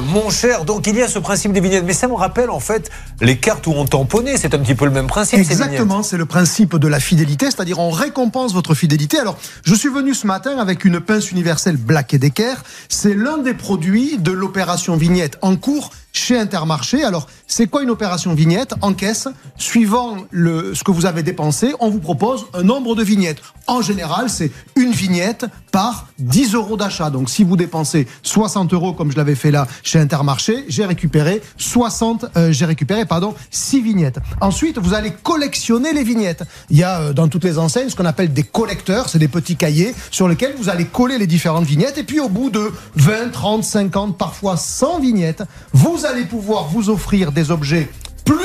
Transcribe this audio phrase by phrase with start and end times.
[0.00, 0.64] euh, mon cher.
[0.64, 1.84] Donc il y a ce principe des vignettes.
[1.84, 4.36] Mais ça me rappelle en fait les cartes où on tamponnait.
[4.36, 5.38] C'est un petit peu le même principe.
[5.38, 9.18] Exactement, c'est le principe de la fidélité, c'est-à-dire on récompense votre fidélité.
[9.18, 12.54] Alors je suis venu ce matin avec une pince universelle Black Decker.
[12.88, 17.04] C'est l'un des produits de l'opération vignette en cours chez Intermarché.
[17.04, 21.74] Alors, c'est quoi une opération vignette En caisse, suivant le, ce que vous avez dépensé,
[21.80, 23.40] on vous propose un nombre de vignettes.
[23.66, 27.10] En général, c'est une vignette par 10 euros d'achat.
[27.10, 31.40] Donc, si vous dépensez 60 euros, comme je l'avais fait là chez Intermarché, j'ai récupéré
[31.56, 34.18] 60, euh, j'ai récupéré, pardon, 6 vignettes.
[34.40, 36.42] Ensuite, vous allez collectionner les vignettes.
[36.70, 39.08] Il y a euh, dans toutes les enseignes ce qu'on appelle des collecteurs.
[39.08, 41.98] C'est des petits cahiers sur lesquels vous allez coller les différentes vignettes.
[41.98, 46.66] Et puis, au bout de 20, 30, 50, parfois 100 vignettes, vous vous allez pouvoir
[46.68, 47.86] vous offrir des objets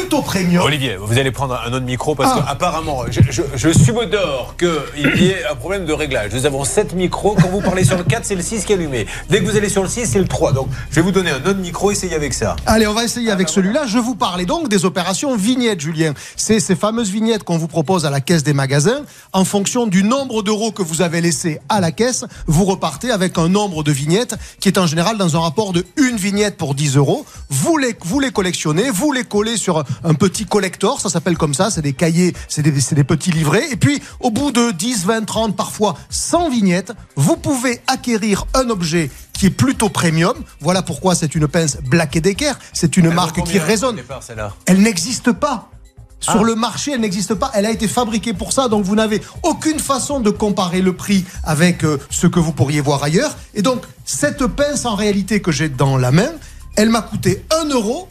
[0.05, 0.63] plutôt premium.
[0.63, 2.45] Olivier, vous allez prendre un autre micro parce ah.
[2.47, 6.31] qu'apparemment, je, je, je subodore qu'il y ait un problème de réglage.
[6.31, 7.35] Nous avons 7 micros.
[7.41, 9.07] Quand vous parlez sur le 4, c'est le 6 qui est allumé.
[9.31, 10.53] Dès que vous allez sur le 6, c'est le 3.
[10.53, 11.89] Donc, je vais vous donner un autre micro.
[11.89, 12.55] Essayez avec ça.
[12.67, 13.87] Allez, on va essayer avec celui-là.
[13.87, 16.13] Je vous parlais donc des opérations vignettes, Julien.
[16.35, 19.01] C'est ces fameuses vignettes qu'on vous propose à la caisse des magasins.
[19.33, 23.39] En fonction du nombre d'euros que vous avez laissé à la caisse, vous repartez avec
[23.39, 26.75] un nombre de vignettes qui est en général dans un rapport de une vignette pour
[26.75, 27.25] 10 euros.
[27.49, 31.53] Vous les, vous les collectionnez, vous les collez sur un petit collector, ça s'appelle comme
[31.53, 33.67] ça, c'est des cahiers, c'est des, des, petits livrets.
[33.71, 38.69] Et puis, au bout de 10, 20, 30, parfois 100 vignettes, vous pouvez acquérir un
[38.69, 40.35] objet qui est plutôt premium.
[40.59, 42.53] Voilà pourquoi c'est une pince Black Decker.
[42.73, 44.01] C'est une marque qui résonne.
[44.65, 45.69] Elle n'existe pas.
[46.19, 46.43] Sur ah.
[46.43, 47.51] le marché, elle n'existe pas.
[47.53, 48.67] Elle a été fabriquée pour ça.
[48.67, 52.81] Donc, vous n'avez aucune façon de comparer le prix avec euh, ce que vous pourriez
[52.81, 53.35] voir ailleurs.
[53.53, 56.31] Et donc, cette pince, en réalité, que j'ai dans la main,
[56.77, 58.07] elle m'a coûté 1 euro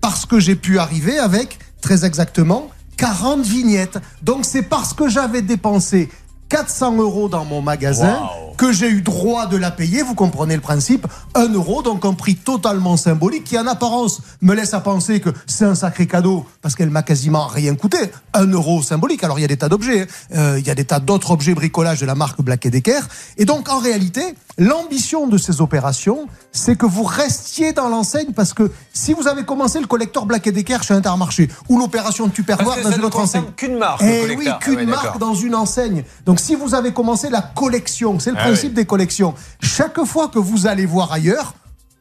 [0.00, 3.98] parce que j'ai pu arriver avec, très exactement, 40 vignettes.
[4.22, 6.08] Donc c'est parce que j'avais dépensé
[6.48, 8.20] 400 euros dans mon magasin
[8.56, 10.02] que j'ai eu droit de la payer.
[10.02, 11.06] Vous comprenez le principe?
[11.34, 15.30] 1 euro, donc un prix totalement symbolique qui en apparence me laisse à penser que
[15.46, 17.98] c'est un sacré cadeau parce qu'elle m'a quasiment rien coûté.
[18.34, 19.22] 1 euro symbolique.
[19.24, 20.06] Alors il y a des tas d'objets, hein.
[20.36, 23.00] euh, il y a des tas d'autres objets bricolage de la marque Black Decker.
[23.36, 28.52] Et donc en réalité, l'ambition de ces opérations, c'est que vous restiez dans l'enseigne parce
[28.52, 32.90] que si vous avez commencé le collecteur Black Decker chez Intermarché ou l'opération Tupperware dans
[32.90, 36.04] une autre enseigne, qu'une marque, eh oui, qu'une ah marque dans une enseigne.
[36.26, 40.28] Donc si vous avez commencé la collection, c'est le ah principe des collections, chaque fois
[40.28, 41.54] que vous allez voir ailleurs,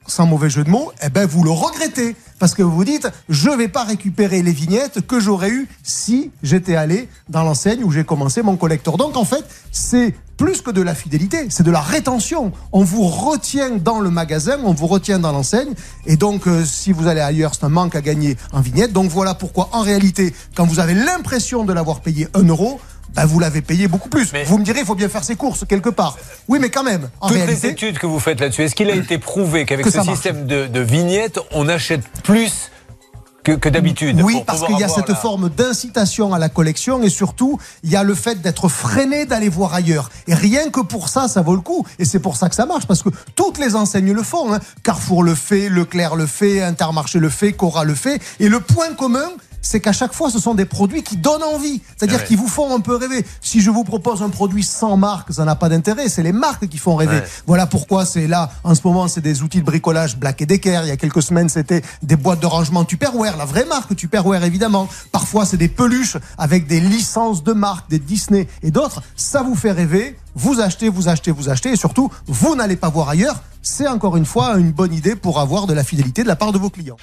[0.08, 2.16] sans mauvais jeu de mots, eh ben vous le regrettez.
[2.40, 6.32] Parce que vous vous dites je vais pas récupérer les vignettes que j'aurais eu si
[6.42, 8.98] j'étais allé dans l'enseigne où j'ai commencé mon collecteur.
[8.98, 12.52] Donc en fait, c'est plus que de la fidélité, c'est de la rétention.
[12.72, 15.74] On vous retient dans le magasin, on vous retient dans l'enseigne
[16.06, 18.94] et donc euh, si vous allez ailleurs, c'est un manque à gagner en vignettes.
[18.94, 22.80] Donc voilà pourquoi en réalité, quand vous avez l'impression de l'avoir payé un euro,
[23.16, 24.32] bah, vous l'avez payé beaucoup plus.
[24.46, 26.18] Vous me direz, il faut bien faire ses courses quelque part.
[26.48, 27.10] Oui, mais quand même.
[27.20, 30.02] En Toutes les études que vous faites là-dessus, est-ce qu'il a été prouvé qu'avec ce
[30.02, 32.70] système de, vignettes, on achète plus
[33.56, 34.22] que, d'habitude.
[34.22, 37.96] Oui, parce qu'il y a cette forme d'incitation à la collection et surtout, il y
[37.96, 40.10] a le fait d'être freiné d'aller voir ailleurs.
[40.28, 41.86] Et rien que pour ça, ça vaut le coup.
[42.00, 44.54] Et c'est pour ça que ça marche, parce que toutes les enseignes le font.
[44.54, 44.60] Hein.
[44.84, 48.22] Carrefour le fait, Leclerc le fait, Intermarché le fait, Cora le fait.
[48.40, 49.30] Et le point commun,
[49.62, 52.76] c'est qu'à chaque fois, ce sont des produits qui donnent envie, c'est-à-dire qui vous font
[52.76, 53.26] un peu rêver.
[53.42, 56.10] Si je vous propose un produit sans marque, ça n'a pas d'intérêt.
[56.10, 57.22] C'est les marques qui font rêver.
[57.46, 60.82] Voilà pourquoi c'est là, en ce moment, c'est des outils de bricolage Black Decker.
[60.84, 64.44] Il y a quelques semaines, c'était des boîtes de rangement Tupperware, la vraie marque Tupperware
[64.44, 64.88] évidemment.
[65.12, 69.02] Parfois, c'est des peluches avec des licences de marque, des Disney et d'autres.
[69.16, 70.18] Ça vous fait rêver.
[70.36, 73.42] Vous achetez, vous achetez, vous achetez, et surtout, vous n'allez pas voir ailleurs.
[73.64, 76.52] C'est encore une fois une bonne idée pour avoir de la fidélité de la part
[76.52, 76.98] de vos clients.